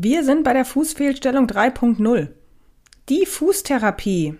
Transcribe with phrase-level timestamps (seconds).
[0.00, 2.28] Wir sind bei der Fußfehlstellung 3.0.
[3.08, 4.38] Die Fußtherapie.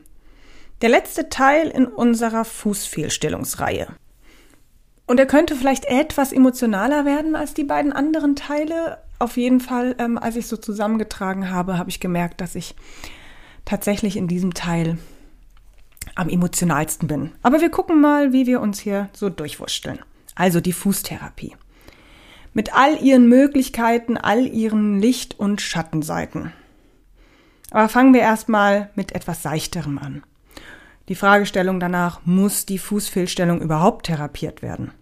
[0.83, 3.89] Der letzte Teil in unserer Fußfehlstellungsreihe.
[5.09, 8.99] Und er könnte vielleicht etwas emotionaler werden als die beiden anderen Teile.
[9.19, 12.77] Auf jeden Fall, ähm, als ich so zusammengetragen habe, habe ich gemerkt, dass ich
[13.65, 14.97] tatsächlich in diesem Teil
[16.15, 17.33] am emotionalsten bin.
[17.43, 19.99] Aber wir gucken mal, wie wir uns hier so durchwursteln.
[20.37, 21.57] Also die Fußtherapie
[22.55, 26.53] mit all ihren Möglichkeiten, all ihren Licht- und Schattenseiten.
[27.71, 30.23] Aber fangen wir erstmal mit etwas Seichterem an.
[31.09, 34.93] Die Fragestellung danach, muss die Fußfehlstellung überhaupt therapiert werden?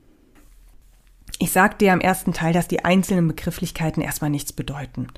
[1.39, 5.09] Ich sagte ja im ersten Teil, dass die einzelnen Begrifflichkeiten erstmal nichts bedeuten.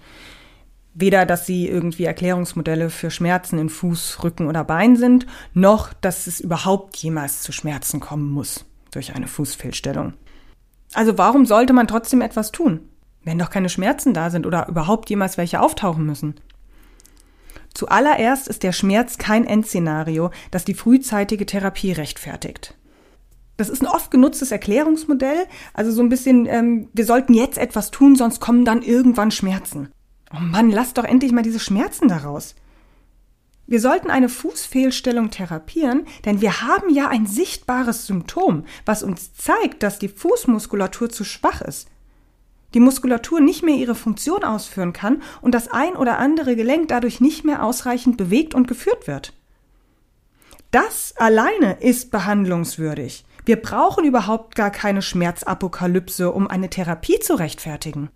[0.94, 6.26] Weder, dass sie irgendwie Erklärungsmodelle für Schmerzen in Fuß, Rücken oder Bein sind, noch, dass
[6.26, 10.14] es überhaupt jemals zu Schmerzen kommen muss durch eine Fußfehlstellung.
[10.94, 12.80] Also warum sollte man trotzdem etwas tun,
[13.24, 16.34] wenn doch keine Schmerzen da sind oder überhaupt jemals welche auftauchen müssen?
[17.74, 22.74] Zuallererst ist der Schmerz kein Endszenario, das die frühzeitige Therapie rechtfertigt.
[23.56, 27.90] Das ist ein oft genutztes Erklärungsmodell, also so ein bisschen, ähm, wir sollten jetzt etwas
[27.90, 29.90] tun, sonst kommen dann irgendwann Schmerzen.
[30.32, 32.54] Oh Mann, lass doch endlich mal diese Schmerzen daraus.
[33.70, 39.82] Wir sollten eine Fußfehlstellung therapieren, denn wir haben ja ein sichtbares Symptom, was uns zeigt,
[39.82, 41.86] dass die Fußmuskulatur zu schwach ist.
[42.72, 47.20] Die Muskulatur nicht mehr ihre Funktion ausführen kann und das ein oder andere Gelenk dadurch
[47.20, 49.34] nicht mehr ausreichend bewegt und geführt wird.
[50.70, 53.26] Das alleine ist behandlungswürdig.
[53.44, 58.08] Wir brauchen überhaupt gar keine Schmerzapokalypse, um eine Therapie zu rechtfertigen.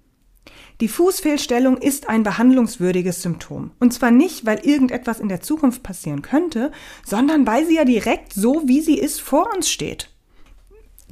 [0.83, 3.71] Die Fußfehlstellung ist ein behandlungswürdiges Symptom.
[3.79, 6.73] Und zwar nicht, weil irgendetwas in der Zukunft passieren könnte,
[7.07, 10.11] sondern weil sie ja direkt so, wie sie ist, vor uns steht.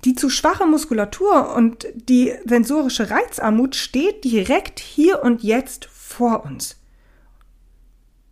[0.05, 6.81] Die zu schwache Muskulatur und die sensorische Reizarmut steht direkt hier und jetzt vor uns.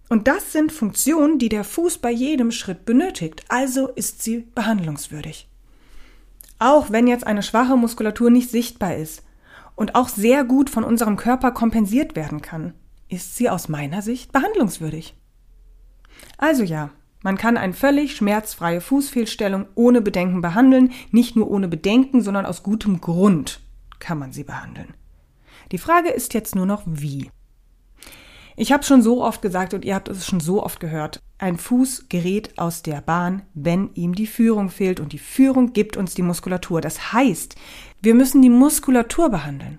[0.09, 5.47] Und das sind Funktionen, die der Fuß bei jedem Schritt benötigt, also ist sie behandlungswürdig.
[6.59, 9.23] Auch wenn jetzt eine schwache Muskulatur nicht sichtbar ist,
[9.79, 12.75] und auch sehr gut von unserem Körper kompensiert werden kann,
[13.09, 15.15] ist sie aus meiner Sicht behandlungswürdig.
[16.37, 16.91] Also ja,
[17.23, 22.65] man kann eine völlig schmerzfreie Fußfehlstellung ohne Bedenken behandeln, nicht nur ohne Bedenken, sondern aus
[22.65, 23.61] gutem Grund
[24.01, 24.95] kann man sie behandeln.
[25.71, 27.31] Die Frage ist jetzt nur noch wie.
[28.61, 31.59] Ich habe schon so oft gesagt und ihr habt es schon so oft gehört, ein
[31.59, 36.15] Fuß gerät aus der Bahn, wenn ihm die Führung fehlt und die Führung gibt uns
[36.15, 36.81] die Muskulatur.
[36.81, 37.55] Das heißt,
[38.03, 39.79] wir müssen die Muskulatur behandeln.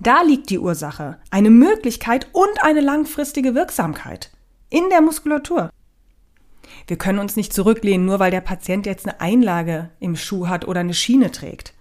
[0.00, 4.30] Da liegt die Ursache, eine Möglichkeit und eine langfristige Wirksamkeit
[4.70, 5.68] in der Muskulatur.
[6.86, 10.66] Wir können uns nicht zurücklehnen, nur weil der Patient jetzt eine Einlage im Schuh hat
[10.66, 11.74] oder eine Schiene trägt.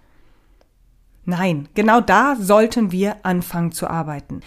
[1.24, 4.42] Nein, genau da sollten wir anfangen zu arbeiten.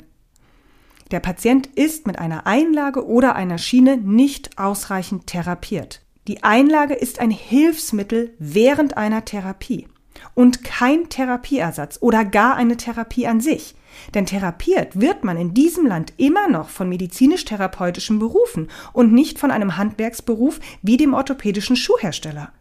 [1.13, 6.03] Der Patient ist mit einer Einlage oder einer Schiene nicht ausreichend therapiert.
[6.27, 9.87] Die Einlage ist ein Hilfsmittel während einer Therapie
[10.35, 13.77] und kein Therapieersatz oder gar eine Therapie an sich.
[14.15, 19.53] Denn therapiert wird man in diesem Land immer noch von medizinisch-therapeutischen Berufen und nicht von
[19.53, 22.53] einem Handwerksberuf wie dem orthopädischen Schuhhersteller.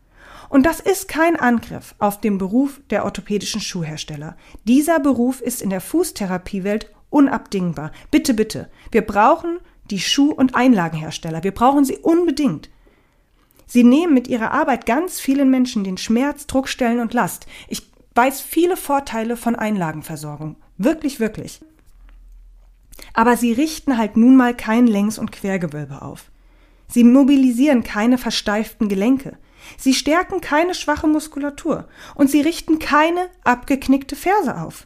[0.50, 4.38] Und das ist kein Angriff auf den Beruf der orthopädischen Schuhhersteller.
[4.66, 7.92] Dieser Beruf ist in der Fußtherapiewelt unabdingbar.
[8.12, 8.70] Bitte, bitte.
[8.92, 9.59] Wir brauchen
[9.90, 11.44] die Schuh- und Einlagenhersteller.
[11.46, 12.70] Wir brauchen sie unbedingt.
[13.66, 17.48] Sie nehmen mit ihrer Arbeit ganz vielen Menschen den Schmerz, Druckstellen und Last.
[17.70, 20.58] Ich weiß viele Vorteile von Einlagenversorgung.
[20.78, 21.62] Wirklich, wirklich.
[23.14, 26.31] Aber sie richten halt nun mal kein Längs- und Quergewölbe auf.
[26.90, 29.38] Sie mobilisieren keine versteiften Gelenke.
[29.78, 31.88] Sie stärken keine schwache Muskulatur.
[32.14, 34.86] Und sie richten keine abgeknickte Ferse auf.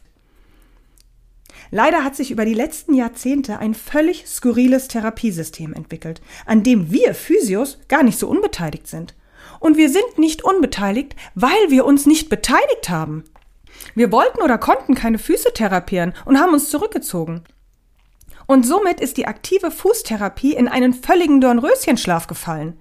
[1.70, 7.14] Leider hat sich über die letzten Jahrzehnte ein völlig skurriles Therapiesystem entwickelt, an dem wir
[7.14, 9.14] Physios gar nicht so unbeteiligt sind.
[9.60, 13.24] Und wir sind nicht unbeteiligt, weil wir uns nicht beteiligt haben.
[13.94, 17.44] Wir wollten oder konnten keine Füße therapieren und haben uns zurückgezogen.
[18.46, 22.76] Und somit ist die aktive Fußtherapie in einen völligen Dornröschenschlaf gefallen.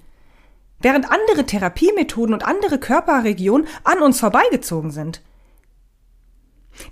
[0.81, 5.21] Während andere Therapiemethoden und andere Körperregionen an uns vorbeigezogen sind.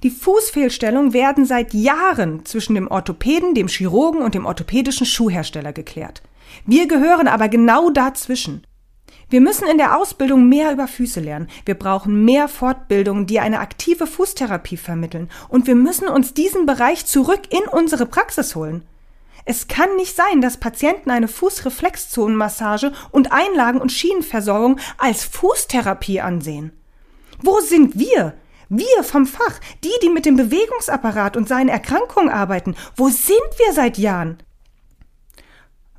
[0.03, 6.21] Die Fußfehlstellungen werden seit Jahren zwischen dem Orthopäden, dem Chirurgen und dem orthopädischen Schuhhersteller geklärt.
[6.65, 8.65] Wir gehören aber genau dazwischen.
[9.29, 11.49] Wir müssen in der Ausbildung mehr über Füße lernen.
[11.65, 15.29] Wir brauchen mehr Fortbildungen, die eine aktive Fußtherapie vermitteln.
[15.49, 18.83] Und wir müssen uns diesen Bereich zurück in unsere Praxis holen.
[19.43, 26.71] Es kann nicht sein, dass Patienten eine Fußreflexzonenmassage und Einlagen- und Schienenversorgung als Fußtherapie ansehen.
[27.41, 28.33] Wo sind wir?
[28.69, 33.73] Wir vom Fach, die, die mit dem Bewegungsapparat und seinen Erkrankungen arbeiten, wo sind wir
[33.73, 34.37] seit Jahren?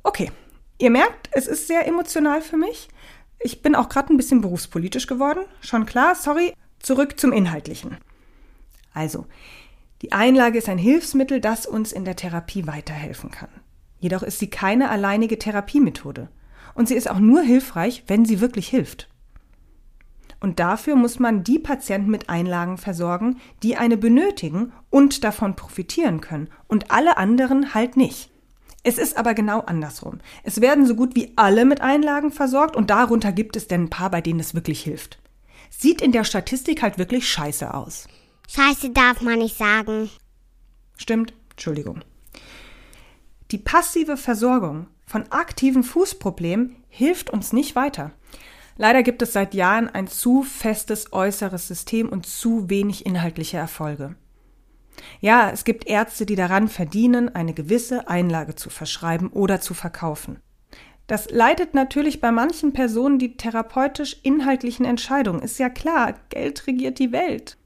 [0.03, 0.31] Okay,
[0.77, 2.89] ihr merkt, es ist sehr emotional für mich.
[3.39, 5.45] Ich bin auch gerade ein bisschen berufspolitisch geworden.
[5.61, 6.53] Schon klar, sorry.
[6.79, 7.97] Zurück zum Inhaltlichen.
[8.93, 9.25] Also,
[10.01, 13.49] die Einlage ist ein Hilfsmittel, das uns in der Therapie weiterhelfen kann.
[13.99, 16.29] Jedoch ist sie keine alleinige Therapiemethode.
[16.73, 19.09] Und sie ist auch nur hilfreich, wenn sie wirklich hilft.
[20.39, 26.21] Und dafür muss man die Patienten mit Einlagen versorgen, die eine benötigen und davon profitieren
[26.21, 28.31] können, und alle anderen halt nicht.
[28.83, 30.19] Es ist aber genau andersrum.
[30.43, 33.89] Es werden so gut wie alle mit Einlagen versorgt und darunter gibt es denn ein
[33.89, 35.19] paar, bei denen es wirklich hilft.
[35.69, 38.07] Sieht in der Statistik halt wirklich scheiße aus.
[38.47, 40.09] Scheiße darf man nicht sagen.
[40.97, 42.01] Stimmt, Entschuldigung.
[43.51, 48.11] Die passive Versorgung von aktiven Fußproblemen hilft uns nicht weiter.
[48.81, 54.15] Leider gibt es seit Jahren ein zu festes äußeres System und zu wenig inhaltliche Erfolge.
[55.19, 60.39] Ja, es gibt Ärzte, die daran verdienen, eine gewisse Einlage zu verschreiben oder zu verkaufen.
[61.07, 65.41] Das leitet natürlich bei manchen Personen die therapeutisch inhaltlichen Entscheidungen.
[65.41, 67.57] Ist ja klar, Geld regiert die Welt.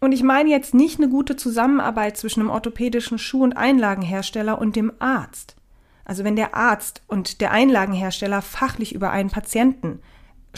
[0.00, 4.76] Und ich meine jetzt nicht eine gute Zusammenarbeit zwischen einem orthopädischen Schuh- und Einlagenhersteller und
[4.76, 5.56] dem Arzt.
[6.04, 10.00] Also wenn der Arzt und der Einlagenhersteller fachlich über einen Patienten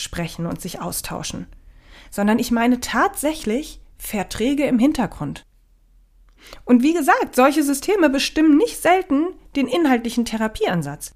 [0.01, 1.47] sprechen und sich austauschen,
[2.11, 5.45] sondern ich meine tatsächlich Verträge im Hintergrund.
[6.65, 9.27] Und wie gesagt, solche Systeme bestimmen nicht selten
[9.57, 11.13] den inhaltlichen Therapieansatz.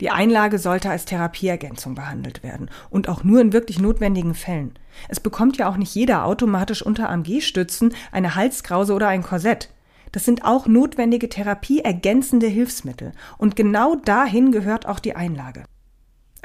[0.00, 4.78] Die Einlage sollte als Therapieergänzung behandelt werden und auch nur in wirklich notwendigen Fällen.
[5.08, 9.70] Es bekommt ja auch nicht jeder automatisch unter AMG-Stützen eine Halskrause oder ein Korsett.
[10.12, 15.64] Das sind auch notwendige therapieergänzende Hilfsmittel und genau dahin gehört auch die Einlage.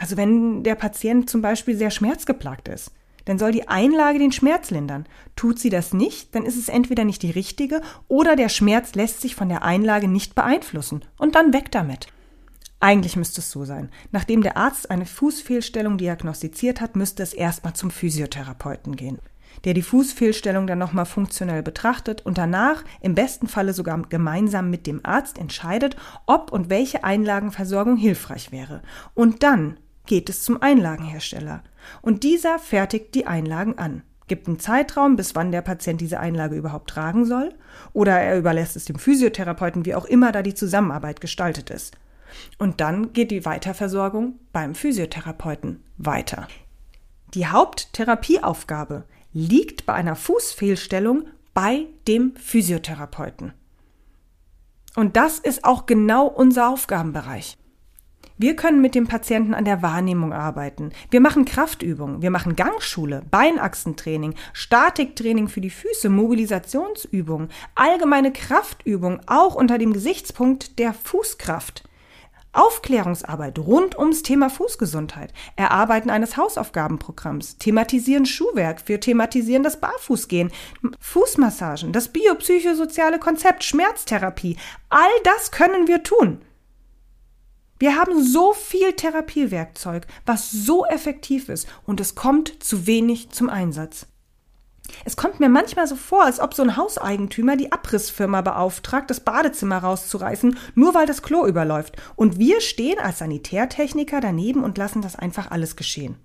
[0.01, 2.91] Also wenn der Patient zum Beispiel sehr schmerzgeplagt ist,
[3.25, 5.05] dann soll die Einlage den Schmerz lindern.
[5.35, 9.21] Tut sie das nicht, dann ist es entweder nicht die richtige oder der Schmerz lässt
[9.21, 12.07] sich von der Einlage nicht beeinflussen und dann weg damit.
[12.79, 13.91] Eigentlich müsste es so sein.
[14.11, 19.19] Nachdem der Arzt eine Fußfehlstellung diagnostiziert hat, müsste es erstmal zum Physiotherapeuten gehen,
[19.65, 24.87] der die Fußfehlstellung dann nochmal funktionell betrachtet und danach im besten Falle sogar gemeinsam mit
[24.87, 25.95] dem Arzt entscheidet,
[26.25, 28.81] ob und welche Einlagenversorgung hilfreich wäre.
[29.13, 31.63] Und dann geht es zum Einlagenhersteller.
[32.01, 36.55] Und dieser fertigt die Einlagen an, gibt einen Zeitraum, bis wann der Patient diese Einlage
[36.55, 37.53] überhaupt tragen soll,
[37.93, 41.97] oder er überlässt es dem Physiotherapeuten, wie auch immer da die Zusammenarbeit gestaltet ist.
[42.57, 46.47] Und dann geht die Weiterversorgung beim Physiotherapeuten weiter.
[47.33, 53.53] Die Haupttherapieaufgabe liegt bei einer Fußfehlstellung bei dem Physiotherapeuten.
[54.95, 57.57] Und das ist auch genau unser Aufgabenbereich.
[58.41, 60.93] Wir können mit dem Patienten an der Wahrnehmung arbeiten.
[61.11, 69.53] Wir machen Kraftübungen, wir machen Gangschule, Beinachsentraining, Statiktraining für die Füße, Mobilisationsübungen, allgemeine Kraftübungen, auch
[69.53, 71.83] unter dem Gesichtspunkt der Fußkraft.
[72.51, 80.51] Aufklärungsarbeit rund ums Thema Fußgesundheit, Erarbeiten eines Hausaufgabenprogramms, Thematisieren Schuhwerk, wir thematisieren das Barfußgehen,
[80.99, 84.57] Fußmassagen, das biopsychosoziale Konzept, Schmerztherapie.
[84.89, 86.41] All das können wir tun.
[87.81, 93.49] Wir haben so viel Therapiewerkzeug, was so effektiv ist und es kommt zu wenig zum
[93.49, 94.05] Einsatz.
[95.03, 99.21] Es kommt mir manchmal so vor, als ob so ein Hauseigentümer die Abrissfirma beauftragt, das
[99.21, 101.95] Badezimmer rauszureißen, nur weil das Klo überläuft.
[102.15, 106.17] Und wir stehen als Sanitärtechniker daneben und lassen das einfach alles geschehen.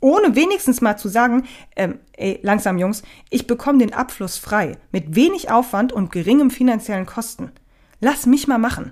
[0.00, 1.46] Ohne wenigstens mal zu sagen,
[1.76, 7.06] ähm, ey, langsam Jungs, ich bekomme den Abfluss frei, mit wenig Aufwand und geringem finanziellen
[7.06, 7.52] Kosten.
[8.00, 8.90] Lass mich mal machen.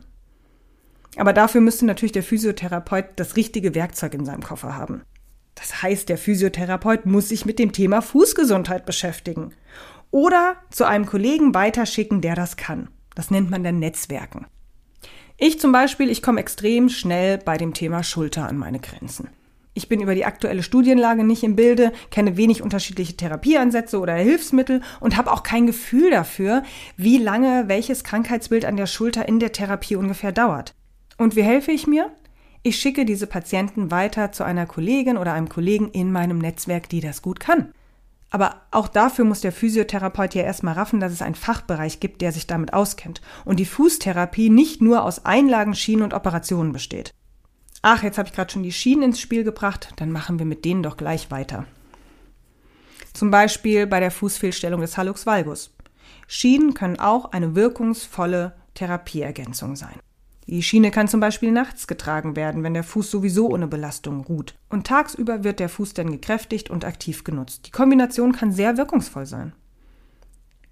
[1.16, 5.02] Aber dafür müsste natürlich der Physiotherapeut das richtige Werkzeug in seinem Koffer haben.
[5.54, 9.52] Das heißt, der Physiotherapeut muss sich mit dem Thema Fußgesundheit beschäftigen.
[10.10, 12.88] Oder zu einem Kollegen weiterschicken, der das kann.
[13.14, 14.46] Das nennt man dann Netzwerken.
[15.36, 19.28] Ich zum Beispiel, ich komme extrem schnell bei dem Thema Schulter an meine Grenzen.
[19.76, 24.82] Ich bin über die aktuelle Studienlage nicht im Bilde, kenne wenig unterschiedliche Therapieansätze oder Hilfsmittel
[25.00, 26.62] und habe auch kein Gefühl dafür,
[26.96, 30.74] wie lange welches Krankheitsbild an der Schulter in der Therapie ungefähr dauert.
[31.16, 32.10] Und wie helfe ich mir?
[32.62, 37.00] Ich schicke diese Patienten weiter zu einer Kollegin oder einem Kollegen in meinem Netzwerk, die
[37.00, 37.72] das gut kann.
[38.30, 42.32] Aber auch dafür muss der Physiotherapeut ja erstmal raffen, dass es einen Fachbereich gibt, der
[42.32, 47.14] sich damit auskennt und die Fußtherapie nicht nur aus Einlagen, Schienen und Operationen besteht.
[47.82, 50.64] Ach, jetzt habe ich gerade schon die Schienen ins Spiel gebracht, dann machen wir mit
[50.64, 51.66] denen doch gleich weiter.
[53.12, 55.72] Zum Beispiel bei der Fußfehlstellung des Hallux valgus.
[56.26, 60.00] Schienen können auch eine wirkungsvolle Therapieergänzung sein.
[60.46, 64.54] Die Schiene kann zum Beispiel nachts getragen werden, wenn der Fuß sowieso ohne Belastung ruht.
[64.68, 67.66] Und tagsüber wird der Fuß dann gekräftigt und aktiv genutzt.
[67.66, 69.54] Die Kombination kann sehr wirkungsvoll sein.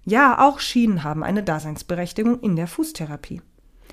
[0.05, 3.41] Ja, auch Schienen haben eine Daseinsberechtigung in der Fußtherapie.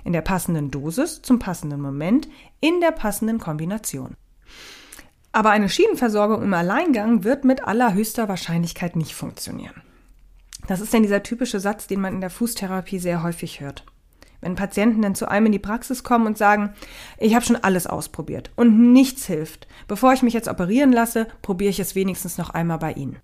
[0.04, 2.28] In der passenden Dosis, zum passenden Moment,
[2.60, 4.16] in der passenden Kombination.
[5.32, 9.82] Aber eine Schienenversorgung im Alleingang wird mit allerhöchster Wahrscheinlichkeit nicht funktionieren.
[10.66, 13.84] Das ist denn dieser typische Satz, den man in der Fußtherapie sehr häufig hört.
[14.40, 16.72] Wenn Patienten dann zu einem in die Praxis kommen und sagen,
[17.18, 19.68] ich habe schon alles ausprobiert und nichts hilft.
[19.86, 23.18] Bevor ich mich jetzt operieren lasse, probiere ich es wenigstens noch einmal bei Ihnen.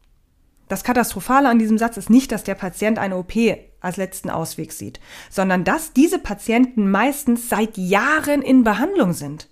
[0.68, 3.34] Das Katastrophale an diesem Satz ist nicht, dass der Patient eine OP
[3.80, 4.98] als letzten Ausweg sieht,
[5.30, 9.48] sondern dass diese Patienten meistens seit Jahren in Behandlung sind.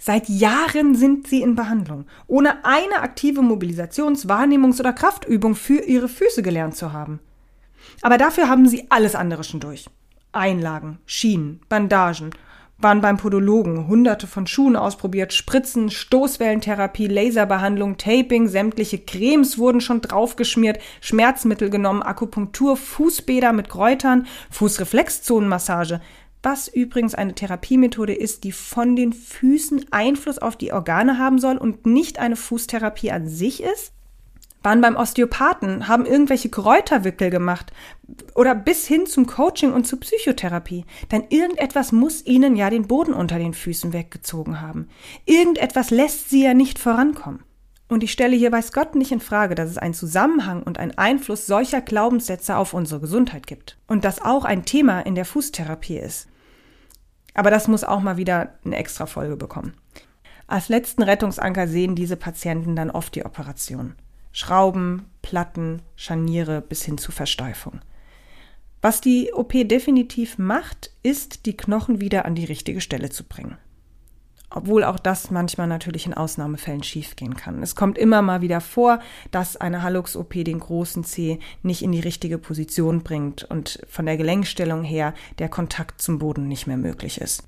[0.00, 6.08] Seit Jahren sind sie in Behandlung, ohne eine aktive Mobilisations-, Wahrnehmungs- oder Kraftübung für ihre
[6.08, 7.20] Füße gelernt zu haben.
[8.02, 9.86] Aber dafür haben sie alles andere schon durch.
[10.34, 12.30] Einlagen, Schienen, Bandagen,
[12.78, 20.00] waren beim Podologen, hunderte von Schuhen ausprobiert, Spritzen, Stoßwellentherapie, Laserbehandlung, Taping, sämtliche Cremes wurden schon
[20.00, 26.00] draufgeschmiert, Schmerzmittel genommen, Akupunktur, Fußbäder mit Kräutern, Fußreflexzonenmassage,
[26.42, 31.56] was übrigens eine Therapiemethode ist, die von den Füßen Einfluss auf die Organe haben soll
[31.56, 33.93] und nicht eine Fußtherapie an sich ist?
[34.64, 37.72] Waren beim Osteopathen, haben irgendwelche Kräuterwickel gemacht
[38.34, 40.86] oder bis hin zum Coaching und zur Psychotherapie.
[41.12, 44.88] Denn irgendetwas muss ihnen ja den Boden unter den Füßen weggezogen haben.
[45.26, 47.44] Irgendetwas lässt sie ja nicht vorankommen.
[47.88, 50.96] Und ich stelle hier weiß Gott nicht in Frage, dass es einen Zusammenhang und einen
[50.96, 53.78] Einfluss solcher Glaubenssätze auf unsere Gesundheit gibt.
[53.86, 56.28] Und das auch ein Thema in der Fußtherapie ist.
[57.34, 59.74] Aber das muss auch mal wieder eine extra Folge bekommen.
[60.46, 63.94] Als letzten Rettungsanker sehen diese Patienten dann oft die Operation.
[64.36, 67.80] Schrauben, Platten, Scharniere bis hin zu Versteifung.
[68.82, 73.56] Was die OP definitiv macht, ist, die Knochen wieder an die richtige Stelle zu bringen.
[74.50, 77.62] Obwohl auch das manchmal natürlich in Ausnahmefällen schiefgehen kann.
[77.62, 78.98] Es kommt immer mal wieder vor,
[79.30, 84.16] dass eine Hallux-OP den großen C nicht in die richtige Position bringt und von der
[84.16, 87.44] Gelenkstellung her der Kontakt zum Boden nicht mehr möglich ist.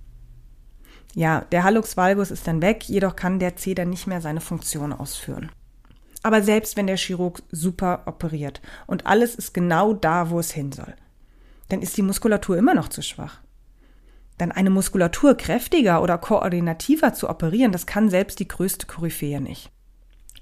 [1.16, 4.40] Ja, der Hallux valgus ist dann weg, jedoch kann der C dann nicht mehr seine
[4.40, 5.50] Funktion ausführen.
[6.26, 10.72] Aber selbst wenn der Chirurg super operiert und alles ist genau da, wo es hin
[10.72, 10.92] soll,
[11.68, 13.38] dann ist die Muskulatur immer noch zu schwach.
[14.36, 19.70] Dann eine Muskulatur kräftiger oder koordinativer zu operieren, das kann selbst die größte Koryphäe nicht.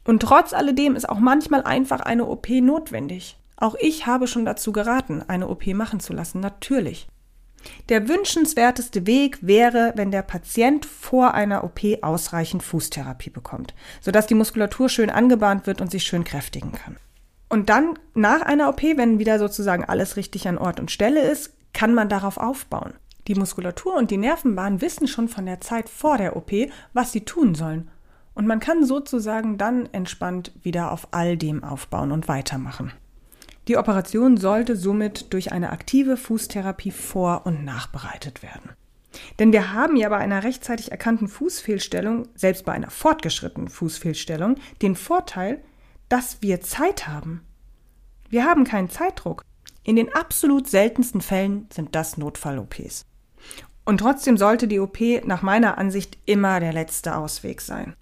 [0.05, 3.37] Und trotz alledem ist auch manchmal einfach eine OP notwendig.
[3.59, 7.09] Auch ich habe schon dazu geraten, eine OP machen zu lassen, natürlich.
[7.89, 14.35] Der wünschenswerteste Weg wäre, wenn der Patient vor einer OP ausreichend Fußtherapie bekommt, sodass die
[14.35, 16.97] Muskulatur schön angebahnt wird und sich schön kräftigen kann.
[17.49, 21.53] Und dann nach einer OP, wenn wieder sozusagen alles richtig an Ort und Stelle ist,
[21.73, 22.95] kann man darauf aufbauen.
[23.29, 26.53] Die Muskulatur und die Nervenbahn wissen schon von der Zeit vor der OP,
[26.93, 27.91] was sie tun sollen.
[28.35, 32.93] Und man kann sozusagen dann entspannt wieder auf all dem aufbauen und weitermachen.
[33.69, 38.71] Die Operation sollte somit durch eine aktive Fußtherapie vor- und nachbereitet werden.
[39.39, 44.97] Denn wir haben ja bei einer rechtzeitig erkannten Fußfehlstellung, selbst bei einer fortgeschrittenen Fußfehlstellung, den
[44.97, 45.63] Vorteil,
[46.09, 47.43] dass wir Zeit haben.
[48.29, 49.43] Wir haben keinen Zeitdruck.
[49.83, 53.05] In den absolut seltensten Fällen sind das Notfall-OPs.
[53.85, 57.95] Und trotzdem sollte die OP nach meiner Ansicht immer der letzte Ausweg sein.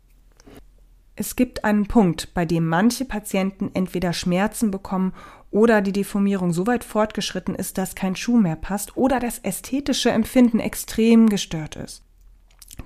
[1.14, 5.12] Es gibt einen Punkt, bei dem manche Patienten entweder Schmerzen bekommen
[5.52, 10.10] oder die Deformierung so weit fortgeschritten ist, dass kein Schuh mehr passt oder das ästhetische
[10.10, 12.02] Empfinden extrem gestört ist.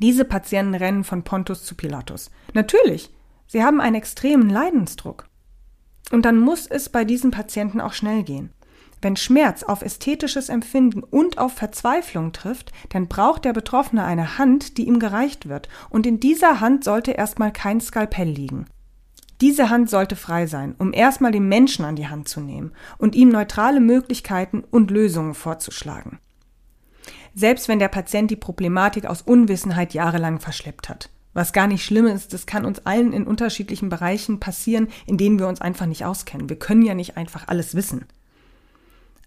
[0.01, 2.31] Diese Patienten rennen von Pontus zu Pilatus.
[2.53, 3.11] Natürlich,
[3.47, 5.29] sie haben einen extremen Leidensdruck.
[6.11, 8.53] Und dann muss es bei diesen Patienten auch schnell gehen.
[9.03, 14.79] Wenn Schmerz auf ästhetisches Empfinden und auf Verzweiflung trifft, dann braucht der Betroffene eine Hand,
[14.79, 18.67] die ihm gereicht wird, und in dieser Hand sollte erstmal kein Skalpell liegen.
[19.41, 23.15] Diese Hand sollte frei sein, um erstmal den Menschen an die Hand zu nehmen und
[23.15, 26.19] ihm neutrale Möglichkeiten und Lösungen vorzuschlagen.
[27.35, 31.11] Selbst wenn der Patient die Problematik aus Unwissenheit jahrelang verschleppt hat.
[31.35, 35.39] Was gar nicht schlimm ist, das kann uns allen in unterschiedlichen Bereichen passieren, in denen
[35.39, 36.49] wir uns einfach nicht auskennen.
[36.49, 38.07] Wir können ja nicht einfach alles wissen.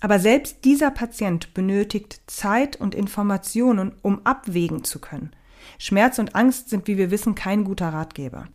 [0.01, 5.36] Aber selbst dieser Patient benötigt Zeit und Informationen, um abwägen zu können.
[5.78, 8.48] Schmerz und Angst sind, wie wir wissen, kein guter Ratgeber.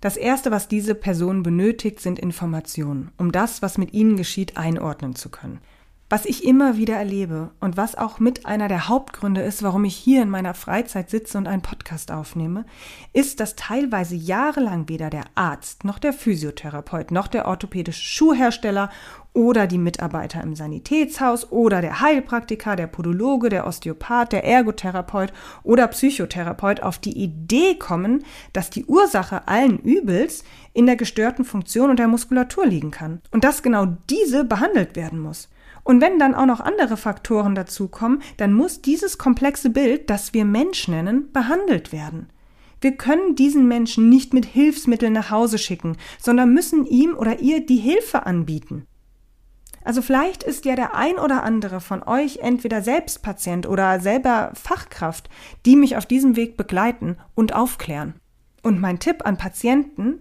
[0.00, 5.14] Das Erste, was diese Person benötigt, sind Informationen, um das, was mit ihnen geschieht, einordnen
[5.14, 5.60] zu können.
[6.08, 9.96] Was ich immer wieder erlebe und was auch mit einer der Hauptgründe ist, warum ich
[9.96, 12.64] hier in meiner Freizeit sitze und einen Podcast aufnehme,
[13.12, 18.88] ist, dass teilweise jahrelang weder der Arzt noch der Physiotherapeut noch der orthopädische Schuhhersteller
[19.32, 25.32] oder die Mitarbeiter im Sanitätshaus oder der Heilpraktiker, der Podologe, der Osteopath, der Ergotherapeut
[25.64, 31.90] oder Psychotherapeut auf die Idee kommen, dass die Ursache allen Übels in der gestörten Funktion
[31.90, 35.48] und der Muskulatur liegen kann und dass genau diese behandelt werden muss.
[35.86, 40.44] Und wenn dann auch noch andere Faktoren dazukommen, dann muss dieses komplexe Bild, das wir
[40.44, 42.28] Mensch nennen, behandelt werden.
[42.80, 47.64] Wir können diesen Menschen nicht mit Hilfsmitteln nach Hause schicken, sondern müssen ihm oder ihr
[47.64, 48.84] die Hilfe anbieten.
[49.84, 54.50] Also vielleicht ist ja der ein oder andere von euch entweder selbst Patient oder selber
[54.54, 55.30] Fachkraft,
[55.66, 58.14] die mich auf diesem Weg begleiten und aufklären.
[58.64, 60.20] Und mein Tipp an Patienten,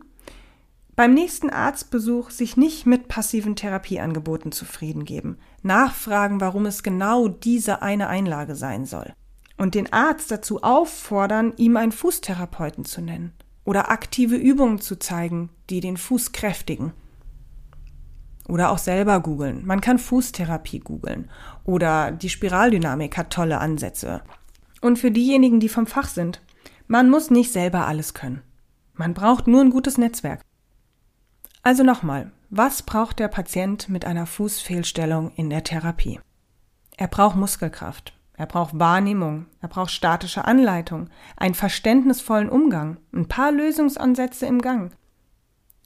[0.95, 5.37] beim nächsten Arztbesuch sich nicht mit passiven Therapieangeboten zufrieden geben.
[5.61, 9.13] Nachfragen, warum es genau diese eine Einlage sein soll.
[9.57, 13.33] Und den Arzt dazu auffordern, ihm einen Fußtherapeuten zu nennen.
[13.65, 16.93] Oder aktive Übungen zu zeigen, die den Fuß kräftigen.
[18.47, 19.65] Oder auch selber googeln.
[19.65, 21.29] Man kann Fußtherapie googeln.
[21.65, 24.21] Oder die Spiraldynamik hat tolle Ansätze.
[24.81, 26.41] Und für diejenigen, die vom Fach sind,
[26.87, 28.43] man muss nicht selber alles können.
[28.93, 30.41] Man braucht nur ein gutes Netzwerk.
[31.65, 36.19] Also nochmal, was braucht der Patient mit einer Fußfehlstellung in der Therapie?
[36.95, 43.51] Er braucht Muskelkraft, er braucht Wahrnehmung, er braucht statische Anleitung, einen verständnisvollen Umgang, ein paar
[43.51, 44.91] Lösungsansätze im Gang.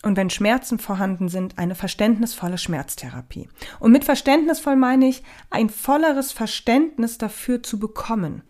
[0.04, 3.48] Und wenn Schmerzen vorhanden sind, eine verständnisvolle Schmerztherapie.
[3.80, 8.44] Und mit verständnisvoll meine ich, ein volleres Verständnis dafür zu bekommen.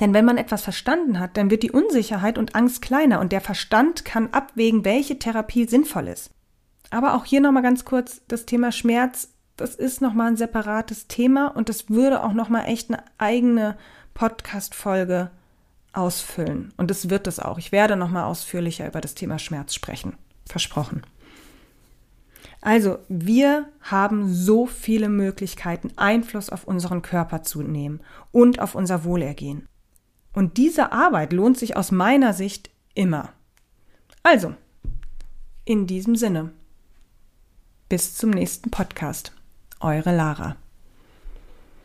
[0.00, 3.40] Denn wenn man etwas verstanden hat, dann wird die Unsicherheit und Angst kleiner und der
[3.40, 6.30] Verstand kann abwägen, welche Therapie sinnvoll ist.
[6.90, 11.48] Aber auch hier nochmal ganz kurz das Thema Schmerz, das ist nochmal ein separates Thema
[11.48, 13.76] und das würde auch nochmal echt eine eigene
[14.14, 15.30] Podcast-Folge
[15.92, 16.72] ausfüllen.
[16.76, 17.58] Und es wird es auch.
[17.58, 20.14] Ich werde nochmal ausführlicher über das Thema Schmerz sprechen.
[20.46, 21.02] Versprochen.
[22.60, 28.00] Also, wir haben so viele Möglichkeiten, Einfluss auf unseren Körper zu nehmen
[28.32, 29.68] und auf unser Wohlergehen.
[30.38, 33.32] Und diese Arbeit lohnt sich aus meiner Sicht immer.
[34.22, 34.54] Also,
[35.64, 36.52] in diesem Sinne,
[37.88, 39.32] bis zum nächsten Podcast.
[39.80, 40.54] Eure Lara.